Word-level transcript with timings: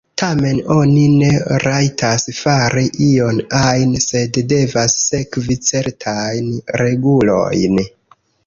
Tamen 0.19 0.59
oni 0.75 1.01
ne 1.17 1.27
rajtas 1.63 2.25
fari 2.37 2.85
ion 3.09 3.41
ajn, 3.59 3.93
sed 4.07 4.41
devas 4.55 4.97
sekvi 5.05 5.61
certajn 5.69 6.53
regulojn. 6.85 7.83